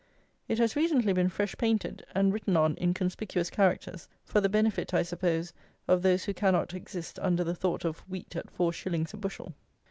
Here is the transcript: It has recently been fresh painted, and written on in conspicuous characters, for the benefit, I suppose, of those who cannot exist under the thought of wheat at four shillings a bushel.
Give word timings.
It 0.47 0.57
has 0.57 0.75
recently 0.75 1.13
been 1.13 1.29
fresh 1.29 1.53
painted, 1.59 2.03
and 2.15 2.33
written 2.33 2.57
on 2.57 2.73
in 2.77 2.91
conspicuous 2.91 3.51
characters, 3.51 4.07
for 4.25 4.41
the 4.41 4.49
benefit, 4.49 4.95
I 4.95 5.03
suppose, 5.03 5.53
of 5.87 6.01
those 6.01 6.23
who 6.23 6.33
cannot 6.33 6.73
exist 6.73 7.19
under 7.19 7.43
the 7.43 7.53
thought 7.53 7.85
of 7.85 7.99
wheat 8.09 8.35
at 8.35 8.49
four 8.49 8.73
shillings 8.73 9.13
a 9.13 9.17
bushel. 9.17 9.53